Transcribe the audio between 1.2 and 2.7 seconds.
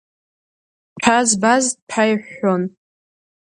збаз ҭәа иҳәҳәон.